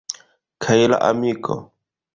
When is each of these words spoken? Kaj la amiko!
Kaj 0.65 0.79
la 0.93 1.01
amiko! 1.11 1.63